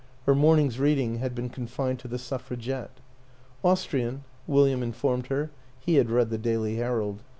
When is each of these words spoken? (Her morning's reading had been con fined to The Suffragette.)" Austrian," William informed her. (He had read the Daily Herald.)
(Her 0.25 0.33
morning's 0.33 0.79
reading 0.79 1.17
had 1.19 1.35
been 1.35 1.51
con 1.51 1.67
fined 1.67 1.99
to 1.99 2.07
The 2.07 2.17
Suffragette.)" 2.17 2.99
Austrian," 3.63 4.23
William 4.47 4.81
informed 4.81 5.27
her. 5.27 5.51
(He 5.79 5.97
had 5.97 6.09
read 6.09 6.31
the 6.31 6.39
Daily 6.39 6.77
Herald.) 6.77 7.21